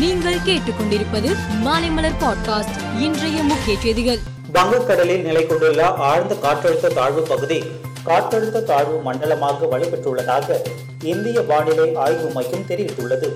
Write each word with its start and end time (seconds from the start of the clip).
நீங்கள் 0.00 0.34
கேட்டுக்கொண்டிருப்பது 0.34 1.36
மாலைமலர் 1.64 2.12
பாட்காஸ்ட் 2.20 3.00
இன்றைய 3.00 3.42
முக்கிய 3.42 3.78
செய்திகள். 3.78 4.18
வங்கக்கடலில் 4.52 5.22
நிலை 5.22 5.46
கொண்டுள்ள 5.46 5.86
ஆழ்ந்த 5.86 6.34
காற்றழுத்த 6.34 6.94
தாழ்வு 6.94 7.22
பகுதி 7.22 7.62
காற்றழுத்த 8.06 8.62
தாழ்வு 8.62 9.00
மண்டலமாக 9.00 9.66
வலுப்பெற்றுள்ளதாக 9.66 10.56
இந்திய 11.02 11.40
வானிலை 11.40 11.94
ஆய்வு 11.94 12.30
மையம் 12.30 12.66
தெரிவித்துள்ளது. 12.68 13.28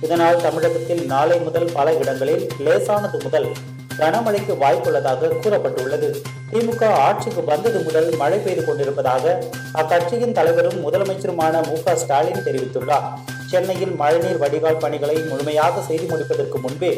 இதனால் 0.00 0.42
தமிழகத்தில் 0.42 1.06
நாளை 1.06 1.38
முதல் 1.38 1.68
பல 1.72 1.94
இடங்களில் 1.94 2.48
லேசானது 2.58 3.18
முதல் 3.22 3.48
கனமழைக்கு 3.98 4.56
வாய்ப்புள்ளதாக 4.60 5.32
கூறப்பட்டுள்ளது. 5.42 6.22
திமுக 6.52 6.84
ஆட்சிக்கு 6.84 7.44
வந்தது 7.44 7.82
முதல் 7.82 8.16
மழை 8.16 8.38
பெய்து 8.38 8.64
கொண்டிருப்பதாக 8.64 9.44
அக்கட்சியின் 9.74 10.32
தலைவரும் 10.32 10.92
முதலமைச்சருமான 10.92 11.66
மு 11.66 11.82
க 11.84 11.96
ஸ்டாலின் 11.96 12.44
தெரிவித்துள்ளார். 12.44 13.08
சென்னையில் 13.52 13.94
மழைநீர் 14.00 14.40
வடிகால் 14.42 14.80
பணிகளை 14.84 15.16
முழுமையாக 15.30 15.82
செய்து 15.88 16.06
முடிப்பதற்கு 16.12 16.58
முன்பே 16.64 16.92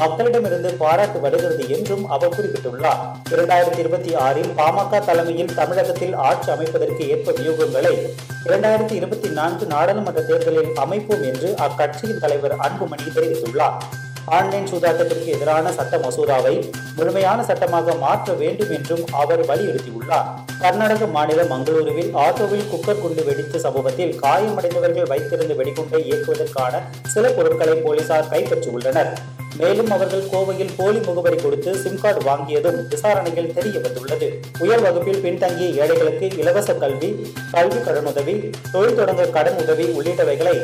மக்களிடமிருந்து 0.00 0.70
பாராட்டு 0.82 1.18
வருகிறது 1.24 1.64
என்றும் 1.76 2.04
அவர் 2.14 2.34
குறிப்பிட்டுள்ளார். 2.36 3.00
இரண்டாயிரத்தி 3.32 3.80
இருபத்தி 3.84 4.12
ஆறில் 4.26 4.50
பாமக 4.58 5.00
தலைமையில் 5.08 5.54
தமிழகத்தில் 5.60 6.14
ஆட்சி 6.28 6.50
அமைப்பதற்கு 6.56 7.02
ஏற்ப 7.14 7.34
வியூகங்களை 7.40 7.94
இரண்டாயிரத்தி 8.48 8.94
இருபத்தி 9.00 9.30
நான்கு 9.38 9.66
நாடாளுமன்ற 9.74 10.22
தேர்தலில் 10.30 10.70
அமைப்போம் 10.84 11.24
என்று 11.32 11.50
அக்கட்சியின் 11.66 12.22
தலைவர் 12.24 12.56
அன்புமணி 12.66 13.08
தெரிவித்துள்ளார். 13.16 13.76
ஆன்லைன் 14.26 14.66
சூதாட்டத்திற்கு 14.66 15.26
எதிரான 15.26 15.72
சட்ட 15.72 15.96
மசோதாவை 15.96 16.70
முழுமையான 16.96 17.44
சட்டமாக 17.44 17.94
மாற்ற 17.94 18.32
வேண்டும் 18.32 18.70
என்றும் 18.70 19.04
அவர் 19.12 19.46
வலியுறுத்தியுள்ளார். 19.46 20.28
கர்நாடக 20.60 21.06
மாநிலம் 21.06 21.50
மங்களூருவில் 21.50 22.12
ஆட்டோவில் 22.14 22.68
குக்கர் 22.72 23.00
குண்டு 23.00 23.24
வெடித்த 23.24 23.58
சம்பவத்தில் 23.58 24.20
காயமடைந்தவர்கள் 24.22 25.06
வைத்திருந்த 25.06 25.54
வெடிகுண்டை 25.54 26.00
இயக்குவதற்கான 26.00 26.82
சில 27.06 27.28
பொருட்களை 27.28 27.74
போலீசார் 27.74 28.28
கைப்பற்றியுள்ளனர். 28.30 29.12
மேலும் 29.62 29.90
அவர்கள் 29.90 30.28
கோவையில் 30.32 30.74
போலி 30.76 30.98
முகவரி 30.98 31.38
கொடுத்து 31.42 31.70
சிம் 31.78 31.98
கார்டு 31.98 32.20
வாங்கியதும் 32.24 32.78
விசாரணையில் 32.88 33.52
தெரிய 33.52 33.76
வந்துள்ளது 33.80 34.28
உயர் 34.58 34.82
வகுப்பில் 34.82 35.20
பின்தங்கிய 35.20 35.68
ஏழைகளுக்கு 35.82 36.28
இலவச 36.42 36.74
கல்வி 36.74 37.10
கல்வி 37.52 37.80
கடனுதவி 37.80 38.36
தொழில் 38.72 38.98
தொடங்க 39.00 39.26
கடன் 39.36 39.60
உதவி 39.64 39.86
உள்ளிட்டவைகளை 39.98 40.56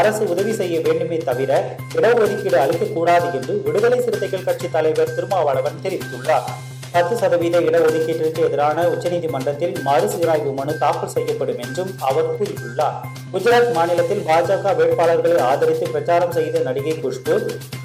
அரசு 0.00 0.24
உதவி 0.28 0.52
செய்ய 0.52 0.76
வேண்டுமே 0.80 1.20
தவிர 1.30 1.52
இடஒதுக்கீடு 1.96 2.58
அளிக்கக்கூடாது 2.64 3.28
என்று 3.40 3.56
விடுதலை 3.66 4.00
சிறுத்தைகள் 4.00 4.44
கட்சி 4.44 4.68
தலைவர் 4.70 5.14
திருமாவளவன் 5.14 5.82
தெரிவித்துள்ளார். 5.82 6.48
பத்து 6.94 7.14
சதவீத 7.20 7.56
இடஒதுக்கீட்டிற்கு 7.60 8.40
எதிரான 8.46 8.82
உச்சநீதிமன்றத்தில் 8.88 9.74
மறுசீராய்வு 9.84 10.50
மனு 10.58 10.72
தாக்கல் 10.78 11.12
செய்யப்படும் 11.14 11.60
என்றும் 11.64 11.90
அவர் 12.08 12.28
கூறியுள்ளார். 12.38 12.96
குஜராத் 13.32 13.72
மாநிலத்தில் 13.72 14.22
பாஜக 14.28 14.74
வேட்பாளர்களை 14.80 15.38
ஆதரித்து 15.50 15.88
பிரச்சாரம் 15.94 16.34
செய்த 16.38 16.58
நடிகை 16.68 16.94
குஷ்பு 17.04 17.34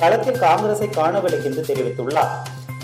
களத்தில் 0.02 0.42
காங்கிரஸை 0.46 0.90
காணவில்லை 0.90 1.40
என்று 1.50 1.64
தெரிவித்துள்ளார். 1.70 2.34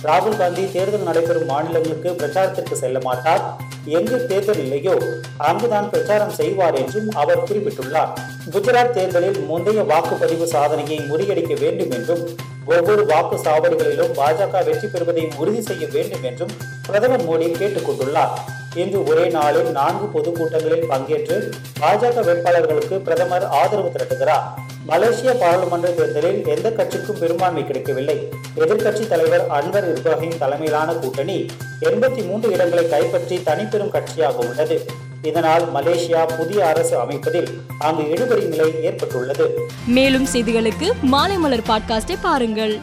ராகுல் 0.08 0.38
காந்தி 0.38 0.64
தேர்தல் 0.72 1.08
நடைபெறும் 1.10 1.46
மாநிலங்களுக்கு 1.46 2.12
பிரச்சாரத்திற்கு 2.22 2.78
செல்ல 2.84 3.00
மாட்டார். 3.04 3.44
எங்கு 3.86 4.26
தேர்தல் 4.26 4.58
இல்லையோ 4.58 4.94
அங்குதான் 5.38 5.90
பிரச்சாரம் 5.90 6.30
செய்வார் 6.30 6.74
என்றும் 6.74 7.10
அவர் 7.10 7.44
குறிப்பிட்டுள்ளார். 7.44 8.12
குஜராத் 8.52 8.90
தேர்தலில் 8.90 9.40
முந்தைய 9.40 9.82
வாக்குப்பதிவு 9.82 10.44
சாதனையை 10.44 11.00
முறியடிக்க 11.00 11.60
வேண்டும் 11.60 11.92
என்றும் 11.92 12.30
ஒவ்வொரு 12.66 13.06
வாக்கு 13.06 13.38
சாவடிகளிலும் 13.38 14.14
பாஜக 14.18 14.66
வெற்றி 14.66 14.88
பெறுவதை 14.88 15.28
உறுதி 15.38 15.62
செய்ய 15.62 15.88
வேண்டும் 15.92 16.24
என்றும் 16.24 16.52
பிரதமர் 16.86 17.26
மோடி 17.30 17.52
கேட்டுக் 17.52 17.90
கொண்டுள்ளார் 17.90 18.30
இன்று 18.76 19.04
ஒரே 19.04 19.28
நாளில் 19.28 19.72
நான்கு 19.72 20.20
பொதுக்கூட்டங்களில் 20.20 20.90
பங்கேற்று 20.90 21.52
பாஜக 21.80 22.24
வேட்பாளர்களுக்கு 22.24 22.98
பிரதமர் 22.98 23.48
ஆதரவு 23.48 23.90
திரட்டுகிறார். 23.90 24.72
மலேசிய 24.86 25.34
பாராளுமன்ற 25.34 25.90
தேர்தலில் 25.90 26.48
எந்த 26.48 26.72
கட்சிக்கும் 26.72 27.20
பெரும்பான்மை 27.20 27.66
கிடைக்கவில்லை. 27.66 28.30
எதிர்க்கட்சி 28.56 29.08
தலைவர் 29.08 29.46
அன்வர் 29.50 29.88
இப்ராஹிம் 29.94 30.38
தலைமையிலான 30.38 30.94
கூட்டணி 30.94 31.46
எண்பத்தி 31.82 32.28
மூன்று 32.28 32.52
இடங்களை 32.52 32.90
கைப்பற்றி 32.90 33.38
தனிப்பெரும் 33.38 33.94
கட்சியாக 33.96 34.50
உள்ளது. 34.50 34.86
இதனால் 35.22 35.66
மலேசியா 35.74 36.22
புதிய 36.38 36.68
அரசு 36.68 37.00
அமைப்பதில் 37.00 37.48
அங்கு 37.80 38.04
இழுபறி 38.04 38.46
நிலை 38.46 38.84
ஏற்பட்டுள்ளது. 38.84 39.48
மேலும் 39.86 40.28
செய்திகளுக்கு 40.34 40.90
மாலை 41.02 41.38
மலர் 41.38 41.68
பாட்காஸ்டை 41.70 42.18
பாருங்கள். 42.22 42.80